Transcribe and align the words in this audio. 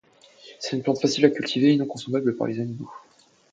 C'est 0.59 0.75
une 0.75 0.81
plante 0.81 0.99
facile 0.99 1.25
à 1.25 1.29
cultiver 1.29 1.73
et 1.73 1.75
non 1.75 1.85
consommable 1.85 2.35
par 2.35 2.47
les 2.47 2.59
animaux. 2.59 2.89